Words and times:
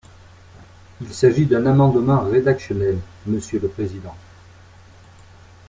Il 1.01 1.13
s’agit 1.13 1.45
d’un 1.45 1.63
amendement 1.67 2.21
rédactionnel, 2.21 2.97
monsieur 3.27 3.59
le 3.59 3.67
président. 3.67 4.15